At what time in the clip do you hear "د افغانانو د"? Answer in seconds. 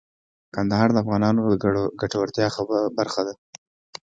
0.93-1.55